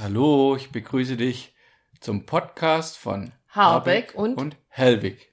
[0.00, 1.54] Hallo, ich begrüße dich
[2.00, 5.32] zum Podcast von Habeck und- und Hellwig.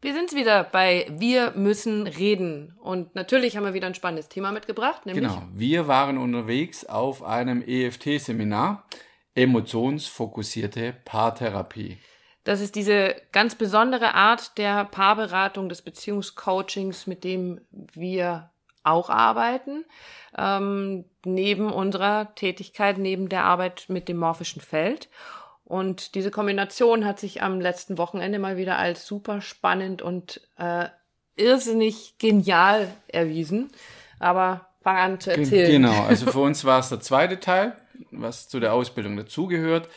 [0.00, 2.76] Wir sind's wieder bei Wir müssen reden.
[2.80, 7.22] Und natürlich haben wir wieder ein spannendes Thema mitgebracht, nämlich Genau, wir waren unterwegs auf
[7.22, 8.86] einem EFT-Seminar,
[9.34, 11.98] emotionsfokussierte Paartherapie.
[12.44, 18.50] das ist diese ganz besondere Art der Paarberatung, des Beziehungscoachings, mit dem wir
[18.84, 19.84] auch arbeiten,
[20.36, 25.08] ähm, neben unserer Tätigkeit, neben der Arbeit mit dem morphischen Feld.
[25.64, 30.86] Und diese Kombination hat sich am letzten Wochenende mal wieder als super spannend und äh,
[31.36, 33.70] irrsinnig genial erwiesen.
[34.18, 35.70] Aber fang an zu erzählen.
[35.70, 37.76] Genau, also für uns war es der zweite Teil,
[38.10, 39.88] was zu der Ausbildung dazugehört,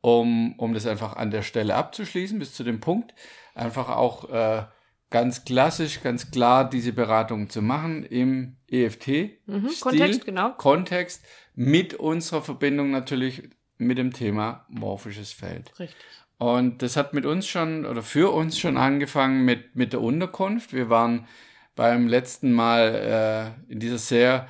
[0.00, 3.14] um, um das einfach an der Stelle abzuschließen, bis zu dem Punkt,
[3.54, 4.62] einfach auch äh,
[5.10, 9.30] ganz klassisch, ganz klar diese Beratung zu machen im EFT.
[9.46, 10.50] Mhm, Kontext, genau.
[10.50, 11.24] Kontext
[11.54, 13.42] mit unserer Verbindung natürlich
[13.76, 15.70] mit dem Thema morphisches Feld.
[15.78, 15.96] Richtig.
[16.38, 20.72] Und das hat mit uns schon oder für uns schon angefangen mit, mit der Unterkunft.
[20.72, 21.26] Wir waren
[21.74, 24.48] beim letzten Mal äh, in dieser sehr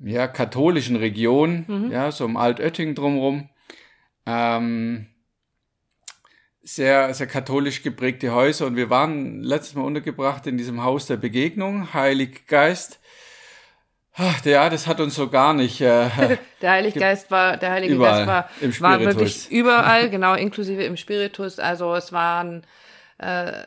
[0.00, 3.50] ja, katholischen Region, ja, so um Altötting drumherum.
[4.26, 5.06] Ähm,
[6.68, 11.16] sehr, sehr katholisch geprägte Häuser und wir waren letztes Mal untergebracht in diesem Haus der
[11.16, 13.00] Begegnung, Heilig Geist.
[14.14, 15.80] Ach, ja, das hat uns so gar nicht.
[15.80, 16.08] Äh,
[16.60, 20.96] Der Heilige Geist war, der Heilige Überall, Geist war, war wirklich überall, genau, inklusive im
[20.96, 21.58] Spiritus.
[21.58, 22.66] Also es waren
[23.18, 23.62] äh,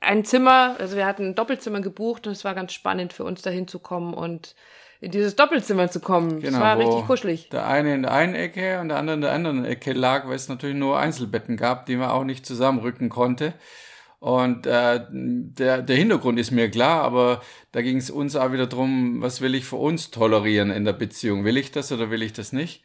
[0.00, 3.40] ein Zimmer, also wir hatten ein Doppelzimmer gebucht und es war ganz spannend für uns
[3.40, 4.54] dahin zu kommen und
[5.04, 6.40] in dieses Doppelzimmer zu kommen.
[6.40, 7.48] Genau, es war richtig kuschelig.
[7.50, 10.34] Der eine in der einen Ecke und der andere in der anderen Ecke lag, weil
[10.34, 13.54] es natürlich nur Einzelbetten gab, die man auch nicht zusammenrücken konnte.
[14.18, 18.66] Und äh, der, der Hintergrund ist mir klar, aber da ging es uns auch wieder
[18.66, 21.44] drum, was will ich für uns tolerieren in der Beziehung?
[21.44, 22.82] Will ich das oder will ich das nicht?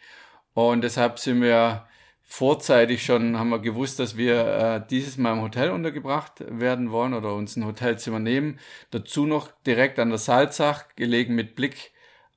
[0.54, 1.86] Und deshalb sind wir
[2.24, 7.14] vorzeitig schon, haben wir gewusst, dass wir äh, dieses Mal im Hotel untergebracht werden wollen
[7.14, 8.60] oder uns ein Hotelzimmer nehmen.
[8.92, 11.92] Dazu noch direkt an der Salzach, gelegen mit Blick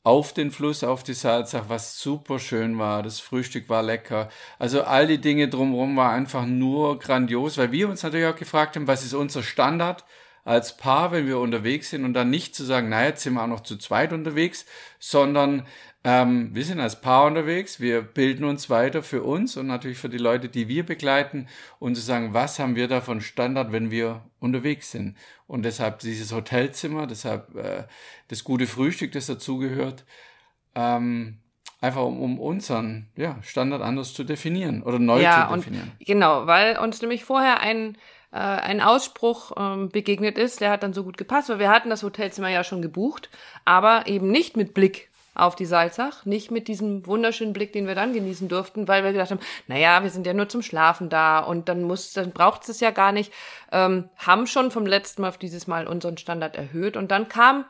[0.04, 3.02] auf den Fluss, auf die Salzach, was super schön war.
[3.02, 4.28] Das Frühstück war lecker.
[4.58, 8.76] Also all die Dinge drumherum war einfach nur grandios, weil wir uns natürlich auch gefragt
[8.76, 10.04] haben, was ist unser Standard
[10.44, 13.44] als Paar, wenn wir unterwegs sind und dann nicht zu sagen, naja, jetzt sind wir
[13.44, 14.66] auch noch zu zweit unterwegs,
[14.98, 15.66] sondern
[16.04, 20.08] ähm, wir sind als Paar unterwegs, wir bilden uns weiter für uns und natürlich für
[20.08, 21.46] die Leute, die wir begleiten
[21.78, 25.16] und zu sagen, was haben wir da von Standard, wenn wir unterwegs sind.
[25.46, 27.84] Und deshalb dieses Hotelzimmer, deshalb äh,
[28.28, 30.04] das gute Frühstück, das dazugehört,
[30.74, 31.38] ähm,
[31.80, 35.92] einfach um, um unseren ja, Standard anders zu definieren oder neu Ja, zu und definieren.
[36.00, 37.96] genau, weil uns nämlich vorher ein,
[38.32, 41.90] äh, ein Ausspruch ähm, begegnet ist, der hat dann so gut gepasst, weil wir hatten
[41.90, 43.30] das Hotelzimmer ja schon gebucht,
[43.64, 47.94] aber eben nicht mit Blick auf die Salzach, nicht mit diesem wunderschönen Blick, den wir
[47.94, 51.38] dann genießen durften, weil wir gedacht haben, naja, wir sind ja nur zum Schlafen da
[51.38, 53.32] und dann muss, dann braucht es ja gar nicht,
[53.70, 56.97] ähm, haben schon vom letzten Mal auf dieses Mal unseren Standard erhöht.
[56.98, 57.65] Und dann kam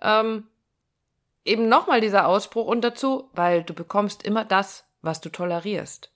[0.00, 0.46] ähm,
[1.44, 6.10] eben nochmal dieser Ausspruch und dazu, weil du bekommst immer das, was du tolerierst.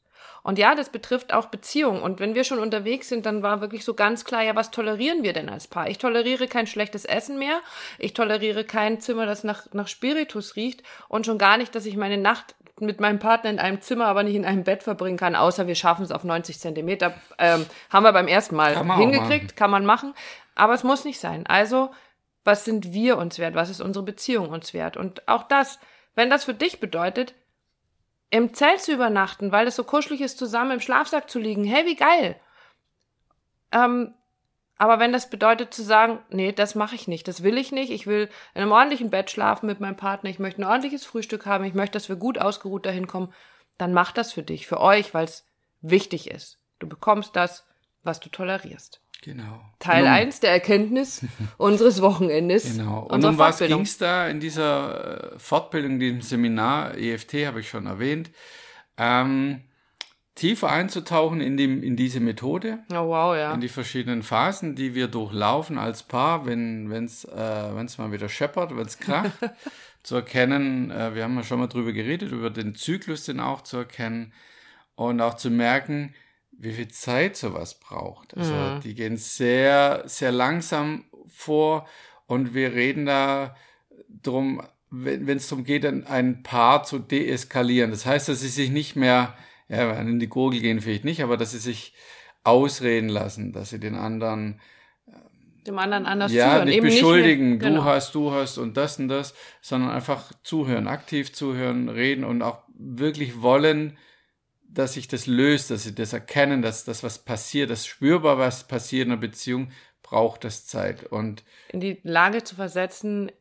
[0.46, 2.00] Und ja, das betrifft auch Beziehungen.
[2.00, 5.24] Und wenn wir schon unterwegs sind, dann war wirklich so ganz klar, ja, was tolerieren
[5.24, 5.90] wir denn als Paar?
[5.90, 7.58] Ich toleriere kein schlechtes Essen mehr.
[7.98, 10.84] Ich toleriere kein Zimmer, das nach, nach Spiritus riecht.
[11.08, 14.22] Und schon gar nicht, dass ich meine Nacht mit meinem Partner in einem Zimmer, aber
[14.22, 17.14] nicht in einem Bett verbringen kann, außer wir schaffen es auf 90 Zentimeter.
[17.40, 20.14] Ähm, haben wir beim ersten Mal Kann hingekriegt, kann man machen.
[20.54, 21.44] Aber es muss nicht sein.
[21.48, 21.90] Also,
[22.44, 23.56] was sind wir uns wert?
[23.56, 24.96] Was ist unsere Beziehung uns wert?
[24.96, 25.80] Und auch das,
[26.14, 27.34] wenn das für dich bedeutet,
[28.30, 31.64] im Zelt zu übernachten, weil es so kuschelig ist, zusammen im Schlafsack zu liegen.
[31.64, 32.40] Hey, wie geil.
[33.72, 34.14] Ähm,
[34.78, 37.90] aber wenn das bedeutet zu sagen, nee, das mache ich nicht, das will ich nicht,
[37.90, 41.46] ich will in einem ordentlichen Bett schlafen mit meinem Partner, ich möchte ein ordentliches Frühstück
[41.46, 43.32] haben, ich möchte, dass wir gut ausgeruht dahin kommen,
[43.78, 45.46] dann mach das für dich, für euch, weil es
[45.80, 46.58] wichtig ist.
[46.78, 47.64] Du bekommst das,
[48.02, 49.00] was du tolerierst.
[49.22, 49.60] Genau.
[49.78, 51.24] Teil Und um- 1 der Erkenntnis
[51.58, 52.76] unseres Wochenendes.
[52.76, 53.00] Genau.
[53.10, 57.60] Und um was ging es da in dieser äh, Fortbildung, in diesem Seminar, EFT habe
[57.60, 58.30] ich schon erwähnt,
[58.98, 59.62] ähm,
[60.36, 63.52] tiefer einzutauchen in, dem, in diese Methode, Oh, wow, ja.
[63.54, 68.28] in die verschiedenen Phasen, die wir durchlaufen als Paar, wenn es äh, wenn's mal wieder
[68.28, 69.32] scheppert, wenn es kracht,
[70.02, 73.62] zu erkennen, äh, wir haben ja schon mal drüber geredet, über den Zyklus, den auch
[73.62, 74.32] zu erkennen
[74.94, 76.14] und auch zu merken,
[76.58, 78.36] wie viel Zeit sowas braucht.
[78.36, 78.80] Also Mhm.
[78.80, 81.86] die gehen sehr, sehr langsam vor
[82.26, 83.54] und wir reden da
[84.22, 87.90] drum, wenn es darum geht, ein, Paar zu deeskalieren.
[87.90, 89.34] Das heißt, dass sie sich nicht mehr,
[89.68, 91.92] ja, in die Gurgel gehen vielleicht nicht, aber dass sie sich
[92.44, 94.60] ausreden lassen, dass sie den anderen
[95.66, 96.68] Dem anderen anders ja, zuhören.
[96.68, 97.82] nicht Eben beschuldigen, Nicht mehr, genau.
[97.82, 102.42] du hast, du hast und das und das, sondern einfach zuhören, aktiv zuhören, reden und
[102.42, 103.98] auch wirklich wollen,
[104.76, 108.68] dass sich das löst, dass sie das erkennen, dass das was passiert, dass spürbar was
[108.68, 111.04] passiert in einer Beziehung, braucht das Zeit.
[111.04, 113.32] Und in die Lage zu versetzen,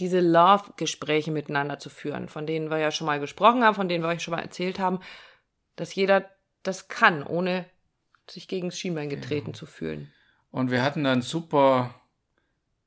[0.00, 4.04] diese Love-Gespräche miteinander zu führen, von denen wir ja schon mal gesprochen haben, von denen
[4.04, 5.00] wir euch schon mal erzählt haben,
[5.76, 6.28] dass jeder
[6.62, 7.64] das kann, ohne
[8.28, 9.54] sich gegen das Schienbein getreten ja.
[9.54, 10.12] zu fühlen.
[10.50, 11.94] Und wir hatten dann super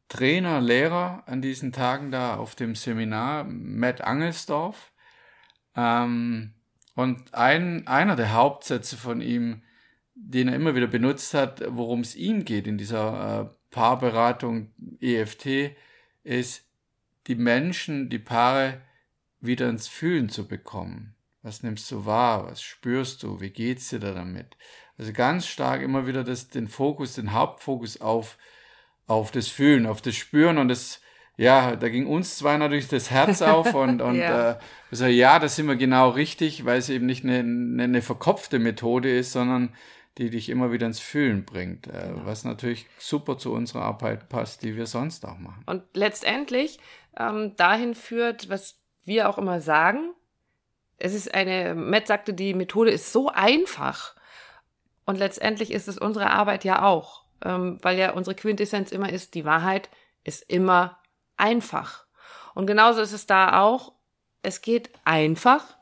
[0.09, 4.91] Trainer, Lehrer an diesen Tagen da auf dem Seminar, Matt Angelsdorf.
[5.75, 6.54] Ähm,
[6.95, 9.61] und ein, einer der Hauptsätze von ihm,
[10.15, 14.71] den er immer wieder benutzt hat, worum es ihm geht in dieser äh, Paarberatung
[15.01, 15.75] EFT,
[16.23, 16.65] ist,
[17.27, 18.81] die Menschen, die Paare
[19.41, 21.15] wieder ins Fühlen zu bekommen.
[21.41, 22.45] Was nimmst du wahr?
[22.47, 23.41] Was spürst du?
[23.41, 24.57] Wie geht's dir da damit?
[24.97, 28.37] Also ganz stark immer wieder das, den Fokus, den Hauptfokus auf,
[29.05, 31.01] auf das Fühlen, auf das Spüren und das,
[31.37, 34.51] ja, da ging uns zwei natürlich das Herz auf und, und ja.
[34.51, 34.55] Äh,
[34.91, 38.59] also, ja, da sind wir genau richtig, weil es eben nicht eine, eine, eine verkopfte
[38.59, 39.73] Methode ist, sondern
[40.17, 42.25] die dich immer wieder ins Fühlen bringt, äh, genau.
[42.25, 45.63] was natürlich super zu unserer Arbeit passt, die wir sonst auch machen.
[45.65, 46.79] Und letztendlich
[47.17, 50.13] ähm, dahin führt, was wir auch immer sagen,
[50.97, 54.15] es ist eine, Matt sagte, die Methode ist so einfach.
[55.05, 59.33] Und letztendlich ist es unsere Arbeit ja auch, ähm, weil ja unsere Quintessenz immer ist,
[59.33, 59.89] die Wahrheit
[60.23, 60.97] ist immer
[61.37, 62.05] einfach.
[62.53, 63.93] Und genauso ist es da auch,
[64.41, 65.77] es geht einfach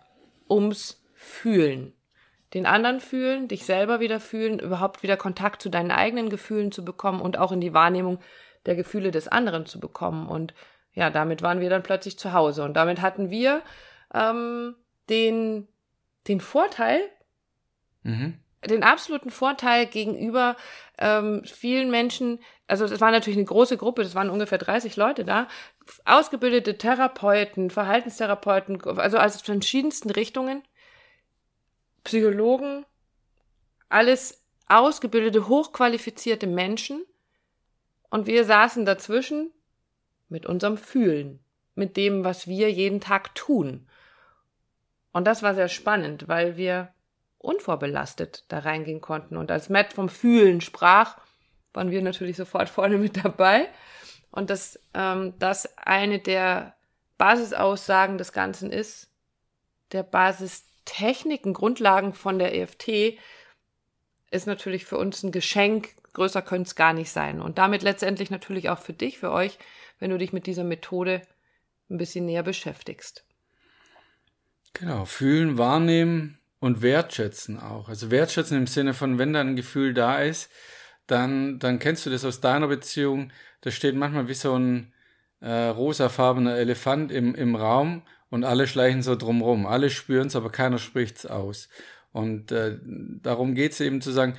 [0.49, 1.93] ums Fühlen.
[2.53, 6.85] Den anderen fühlen, dich selber wieder fühlen, überhaupt wieder Kontakt zu deinen eigenen Gefühlen zu
[6.85, 8.19] bekommen und auch in die Wahrnehmung
[8.65, 10.27] der Gefühle des anderen zu bekommen.
[10.27, 10.53] Und
[10.93, 12.63] ja, damit waren wir dann plötzlich zu Hause.
[12.63, 13.61] Und damit hatten wir
[14.13, 14.75] ähm,
[15.09, 15.67] den,
[16.27, 17.01] den Vorteil,
[18.03, 20.55] mhm den absoluten Vorteil gegenüber
[20.97, 25.25] ähm, vielen Menschen, also das war natürlich eine große Gruppe, das waren ungefähr 30 Leute
[25.25, 25.47] da,
[26.05, 30.63] ausgebildete Therapeuten, Verhaltenstherapeuten, also aus verschiedensten Richtungen,
[32.03, 32.85] Psychologen,
[33.89, 37.03] alles ausgebildete, hochqualifizierte Menschen.
[38.09, 39.51] Und wir saßen dazwischen
[40.29, 41.39] mit unserem Fühlen,
[41.75, 43.87] mit dem, was wir jeden Tag tun.
[45.11, 46.92] Und das war sehr spannend, weil wir
[47.43, 49.37] unvorbelastet da reingehen konnten.
[49.37, 51.17] Und als Matt vom Fühlen sprach,
[51.73, 53.69] waren wir natürlich sofort vorne mit dabei.
[54.31, 56.75] Und dass ähm, das eine der
[57.17, 59.11] Basisaussagen des Ganzen ist,
[59.91, 63.19] der Basistechniken, Grundlagen von der EFT,
[64.31, 65.89] ist natürlich für uns ein Geschenk.
[66.13, 67.41] Größer könnte es gar nicht sein.
[67.41, 69.59] Und damit letztendlich natürlich auch für dich, für euch,
[69.99, 71.21] wenn du dich mit dieser Methode
[71.89, 73.25] ein bisschen näher beschäftigst.
[74.73, 77.89] Genau, fühlen, wahrnehmen, und wertschätzen auch.
[77.89, 80.49] Also wertschätzen im Sinne von, wenn da ein Gefühl da ist,
[81.07, 83.33] dann, dann kennst du das aus deiner Beziehung.
[83.59, 84.93] Da steht manchmal wie so ein
[85.41, 89.65] äh, rosafarbener Elefant im, im Raum und alle schleichen so drumrum.
[89.65, 91.67] Alle spüren es, aber keiner spricht es aus.
[92.13, 94.37] Und äh, darum geht es eben zu sagen,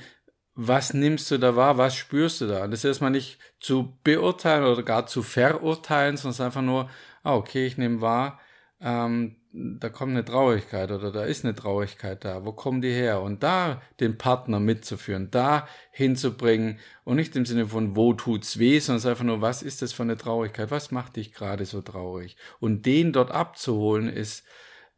[0.55, 2.65] was nimmst du da wahr, was spürst du da?
[2.65, 6.89] Das ist erstmal nicht zu beurteilen oder gar zu verurteilen, sondern einfach nur,
[7.21, 8.39] ah, okay, ich nehme wahr,
[8.81, 12.45] ähm, da kommt eine Traurigkeit oder da ist eine Traurigkeit da.
[12.45, 13.21] Wo kommen die her?
[13.21, 18.79] Und da den Partner mitzuführen, da hinzubringen und nicht im Sinne von, wo tut's weh,
[18.79, 20.71] sondern einfach nur, was ist das für eine Traurigkeit?
[20.71, 22.35] Was macht dich gerade so traurig?
[22.59, 24.45] Und den dort abzuholen ist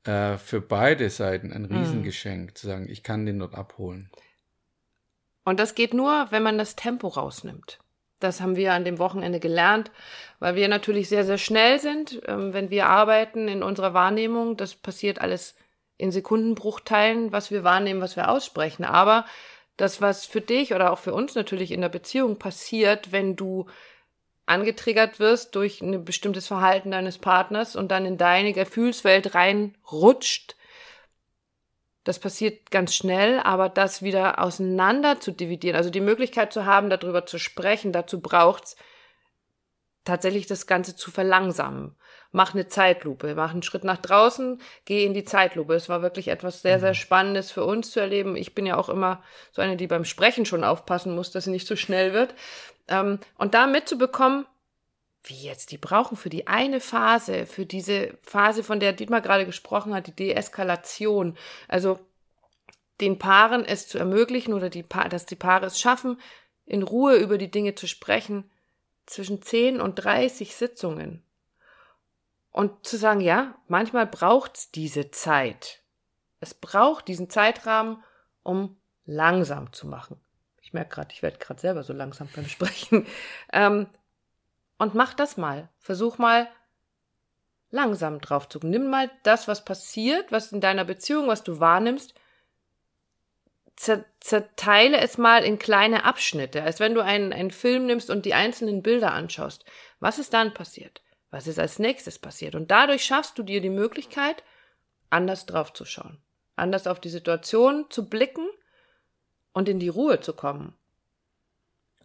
[0.06, 1.77] äh, für beide Seiten ein mhm.
[1.77, 2.56] Riesengeschenk, mhm.
[2.56, 4.09] zu sagen, ich kann den dort abholen.
[5.45, 7.80] Und das geht nur, wenn man das Tempo rausnimmt.
[8.19, 9.92] Das haben wir an dem Wochenende gelernt,
[10.40, 14.57] weil wir natürlich sehr, sehr schnell sind, ähm, wenn wir arbeiten in unserer Wahrnehmung.
[14.57, 15.56] Das passiert alles
[15.97, 18.86] in Sekundenbruchteilen, was wir wahrnehmen, was wir aussprechen.
[18.86, 19.26] Aber
[19.78, 23.68] das, was für dich oder auch für uns natürlich in der Beziehung passiert, wenn du
[24.47, 30.56] angetriggert wirst durch ein bestimmtes Verhalten deines Partners und dann in deine Gefühlswelt reinrutscht,
[32.07, 36.90] das passiert ganz schnell, aber das wieder auseinander zu dividieren, also die Möglichkeit zu haben,
[36.90, 38.78] darüber zu sprechen, dazu braucht's
[40.06, 41.97] tatsächlich das Ganze zu verlangsamen.
[42.31, 45.73] Mach eine Zeitlupe, mach einen Schritt nach draußen, geh in die Zeitlupe.
[45.73, 46.95] Es war wirklich etwas sehr, sehr mhm.
[46.95, 48.37] Spannendes für uns zu erleben.
[48.37, 49.21] Ich bin ja auch immer
[49.52, 52.35] so eine, die beim Sprechen schon aufpassen muss, dass sie nicht zu so schnell wird.
[52.87, 54.45] Ähm, und da mitzubekommen,
[55.30, 59.46] wie jetzt, die brauchen für die eine Phase, für diese Phase, von der Dietmar gerade
[59.46, 62.00] gesprochen hat, die Deeskalation, also
[63.02, 66.19] den Paaren es zu ermöglichen oder die pa dass die Paare es schaffen,
[66.66, 68.50] in Ruhe über die Dinge zu sprechen,
[69.06, 71.24] zwischen 10 und 30 Sitzungen.
[72.52, 75.81] Und zu sagen, ja, manchmal braucht's diese Zeit.
[76.40, 78.04] Es braucht diesen Zeitrahmen,
[78.44, 80.19] um langsam zu machen.
[80.62, 83.07] Ich merke gerade, ich werde gerade selber so langsam beim Sprechen.
[83.54, 83.88] Ähm,
[84.78, 85.69] und mach das mal.
[85.80, 86.48] Versuch mal
[87.69, 88.60] langsam drauf zu.
[88.62, 92.14] Nimm mal das, was passiert, was in deiner Beziehung, was du wahrnimmst,
[94.19, 98.34] zerteile es mal in kleine Abschnitte, als wenn du einen, einen Film nimmst und die
[98.34, 99.66] einzelnen Bilder anschaust.
[100.00, 101.04] Was ist dann passiert?
[101.30, 102.56] Was ist als nächstes passiert?
[102.56, 104.44] Und dadurch schaffst du dir die Möglichkeit,
[105.10, 106.18] anders drauf zu schauen,
[106.56, 108.48] anders auf die Situation zu blicken
[109.54, 110.76] und in die Ruhe zu kommen.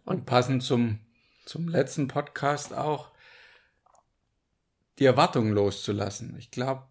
[0.05, 0.99] Und, und passend zum,
[1.45, 3.11] zum letzten Podcast auch,
[4.99, 6.35] die Erwartungen loszulassen.
[6.37, 6.83] Ich glaube,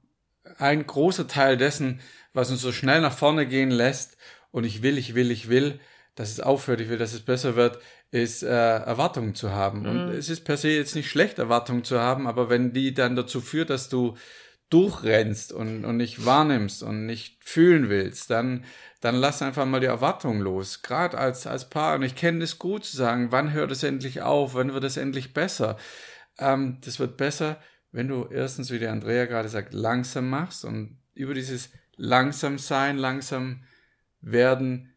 [0.59, 2.00] ein großer Teil dessen,
[2.32, 4.16] was uns so schnell nach vorne gehen lässt
[4.50, 5.78] und ich will, ich will, ich will,
[6.14, 7.78] dass es aufhört, ich will, dass es besser wird,
[8.11, 9.80] ist äh, Erwartungen zu haben.
[9.80, 9.88] Mhm.
[9.88, 13.16] Und es ist per se jetzt nicht schlecht, Erwartungen zu haben, aber wenn die dann
[13.16, 14.16] dazu führt, dass du
[14.73, 18.64] durchrennst und, und nicht wahrnimmst und nicht fühlen willst, dann,
[19.00, 20.83] dann lass einfach mal die Erwartungen los.
[20.83, 21.97] Gerade als, als Paar.
[21.97, 24.97] Und ich kenne es gut zu sagen, wann hört es endlich auf, wann wird es
[24.97, 25.76] endlich besser.
[26.38, 27.61] Ähm, das wird besser,
[27.91, 32.97] wenn du erstens, wie der Andrea gerade sagt, langsam machst und über dieses langsam sein,
[32.97, 33.64] langsam
[34.23, 34.95] werden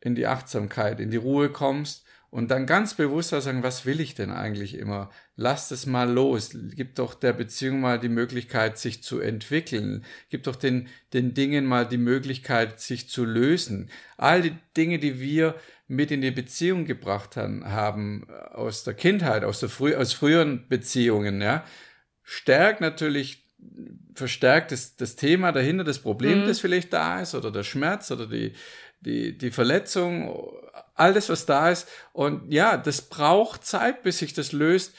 [0.00, 4.14] in die Achtsamkeit, in die Ruhe kommst und dann ganz bewusst sagen, was will ich
[4.14, 5.10] denn eigentlich immer?
[5.34, 6.56] Lass das mal los.
[6.76, 10.04] Gib doch der Beziehung mal die Möglichkeit, sich zu entwickeln.
[10.28, 13.90] Gib doch den, den Dingen mal die Möglichkeit, sich zu lösen.
[14.16, 15.56] All die Dinge, die wir
[15.88, 21.42] mit in die Beziehung gebracht haben, aus der Kindheit, aus, der frü aus früheren Beziehungen,
[21.42, 21.64] ja,
[22.22, 23.44] stärkt natürlich,
[24.14, 26.46] verstärkt das, das Thema dahinter, das Problem, mhm.
[26.46, 28.52] das vielleicht da ist, oder der Schmerz oder die,
[29.00, 30.32] die, die Verletzung,
[31.00, 31.88] alles, was da ist.
[32.12, 34.94] Und ja, das braucht Zeit, bis sich das löst.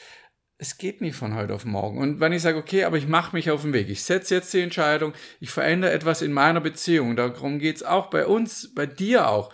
[0.58, 1.98] Es geht nicht von heute auf morgen.
[1.98, 4.52] Und wenn ich sage, okay, aber ich mache mich auf den Weg, ich setze jetzt
[4.52, 9.28] die Entscheidung, ich verändere etwas in meiner Beziehung, darum geht's auch bei uns, bei dir
[9.28, 9.52] auch.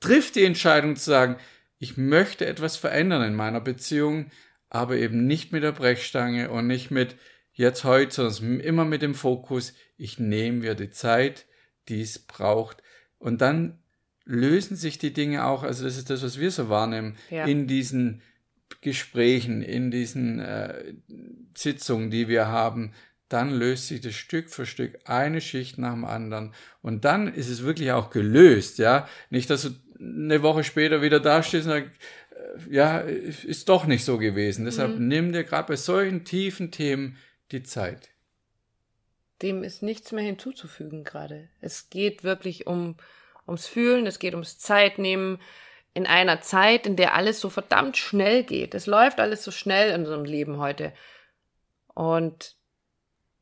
[0.00, 1.36] Triff die Entscheidung zu sagen,
[1.78, 4.30] ich möchte etwas verändern in meiner Beziehung,
[4.68, 7.16] aber eben nicht mit der Brechstange und nicht mit
[7.52, 11.46] jetzt heute, sondern immer mit dem Fokus, ich nehme mir die Zeit,
[11.88, 12.82] die es braucht.
[13.18, 13.82] Und dann
[14.28, 17.46] lösen sich die Dinge auch, also das ist das, was wir so wahrnehmen, ja.
[17.46, 18.22] in diesen
[18.82, 20.94] Gesprächen, in diesen äh,
[21.56, 22.92] Sitzungen, die wir haben,
[23.28, 27.48] dann löst sich das Stück für Stück eine Schicht nach dem anderen und dann ist
[27.48, 29.08] es wirklich auch gelöst, ja.
[29.30, 31.90] Nicht, dass du eine Woche später wieder dastehst und sagst,
[32.70, 34.64] ja, ist doch nicht so gewesen.
[34.64, 35.08] Deshalb mhm.
[35.08, 37.16] nimm dir gerade bei solchen tiefen Themen
[37.50, 38.10] die Zeit.
[39.42, 41.48] Dem ist nichts mehr hinzuzufügen gerade.
[41.60, 42.96] Es geht wirklich um,
[43.48, 45.40] ums Fühlen, es geht ums Zeitnehmen
[45.94, 48.74] in einer Zeit, in der alles so verdammt schnell geht.
[48.74, 50.92] Es läuft alles so schnell in unserem Leben heute.
[51.94, 52.56] Und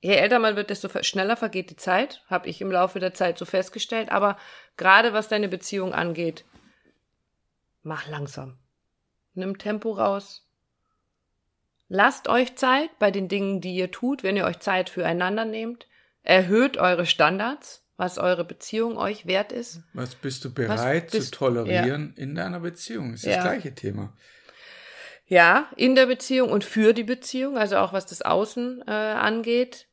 [0.01, 3.37] je älter man wird, desto schneller vergeht die Zeit, habe ich im Laufe der Zeit
[3.37, 4.11] so festgestellt.
[4.11, 4.39] Aber
[4.77, 6.45] gerade was deine Beziehung angeht,
[7.83, 8.59] mach langsam
[9.37, 10.49] nimm Tempo raus.
[11.89, 15.87] Lasst euch Zeit bei den Dingen, die ihr tut, wenn ihr euch Zeit füreinander nehmt.
[16.23, 19.81] Erhöht eure Standards, was eure Beziehung euch wert ist.
[19.95, 22.23] Was bist du bereit bist, zu tolerieren ja.
[22.23, 23.12] in deiner Beziehung?
[23.12, 23.37] Das ist ja.
[23.37, 24.12] das gleiche Thema.
[25.26, 29.88] Ja, in der Beziehung und für die Beziehung, also auch was das Außen äh, angeht.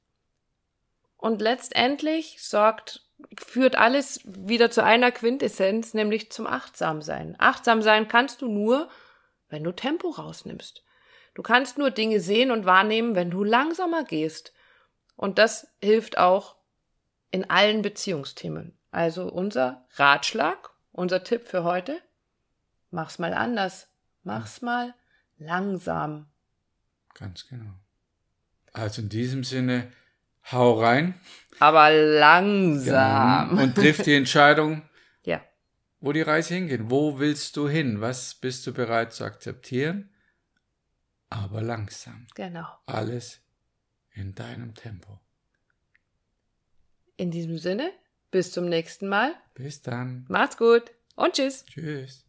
[1.17, 3.01] Und letztendlich sorgt
[3.39, 7.36] führt alles wieder zu einer Quintessenz, nämlich zum Achtsamsein.
[7.39, 8.89] Achtsam sein kannst du nur,
[9.50, 10.83] wenn du Tempo rausnimmst.
[11.33, 14.53] Du kannst nur Dinge sehen und wahrnehmen, wenn du langsamer gehst.
[15.15, 16.57] Und das hilft auch
[17.33, 18.77] in allen Beziehungsthemen.
[18.91, 21.99] Also unser Ratschlag, unser Tipp für heute,
[22.91, 23.87] mach's mal anders.
[24.23, 24.93] Mach's mal
[25.37, 26.27] langsam.
[27.15, 27.73] Ganz genau.
[28.71, 29.91] Also in diesem Sinne,
[30.51, 31.19] hau rein.
[31.59, 33.49] Aber langsam.
[33.49, 33.63] Genau.
[33.63, 34.83] Und triff die Entscheidung,
[35.99, 36.89] wo die Reise hingeht.
[36.89, 38.01] Wo willst du hin?
[38.01, 40.11] Was bist du bereit zu akzeptieren?
[41.29, 42.27] Aber langsam.
[42.35, 42.67] Genau.
[42.87, 43.39] Alles
[44.11, 45.22] in deinem Tempo.
[47.17, 47.91] In diesem Sinne,
[48.32, 49.34] bis zum nächsten Mal.
[49.53, 50.25] Bis dann.
[50.29, 51.65] Macht's gut und tschüss.
[51.65, 52.25] Tschüss.